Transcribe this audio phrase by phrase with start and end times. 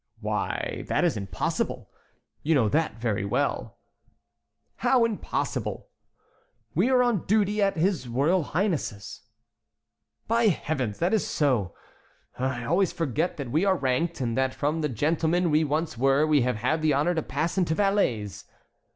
[0.19, 1.91] "Why, that is impossible!
[2.41, 3.77] You know that very well."
[4.77, 5.89] "How impossible?"
[6.73, 9.21] "We are on duty at his royal highness's."
[10.27, 11.75] "By Heavens, that is so;
[12.39, 16.25] I always forget that we are ranked, and that from the gentlemen we once were
[16.25, 18.45] we have had the honor to pass into valets."